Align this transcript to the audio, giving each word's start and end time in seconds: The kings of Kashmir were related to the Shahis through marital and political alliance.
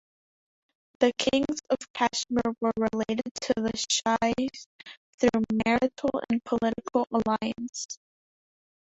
The 0.99 1.13
kings 1.15 1.59
of 1.69 1.77
Kashmir 1.93 2.41
were 2.59 2.71
related 2.91 3.31
to 3.41 3.53
the 3.55 3.71
Shahis 3.73 4.65
through 5.19 5.43
marital 5.63 6.23
and 6.27 6.43
political 6.43 7.05
alliance. 7.11 7.99